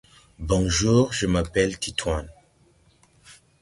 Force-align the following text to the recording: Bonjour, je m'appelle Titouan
Bonjour, 0.39 1.13
je 1.13 1.27
m'appelle 1.27 1.77
Titouan 1.77 2.25